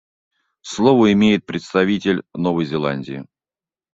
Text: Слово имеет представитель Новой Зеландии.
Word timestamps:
Слово 0.63 1.11
имеет 1.13 1.45
представитель 1.45 2.23
Новой 2.33 2.65
Зеландии. 2.65 3.27